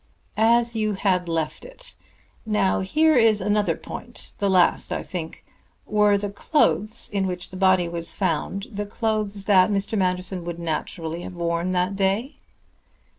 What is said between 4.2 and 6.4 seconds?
the last, I think. Were the